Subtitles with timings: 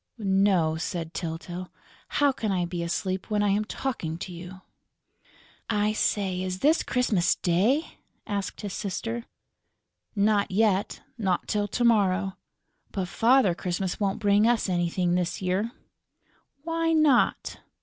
[0.17, 1.69] "No," said Tyltyl.
[2.07, 4.61] "How can I be asleep, when I'm talking to you?"
[5.69, 9.27] "I say, is this Christmas Day?" asked his sister.
[10.15, 12.35] "Not yet; not till to morrow.
[12.91, 15.71] But Father Christmas won't bring us anything this year."
[16.63, 17.59] "Why not?"